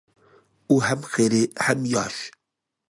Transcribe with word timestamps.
ئۇ 0.67 0.77
ھەم 0.85 1.05
قېرى، 1.13 1.43
ھەم 1.67 1.87
ياش. 1.95 2.21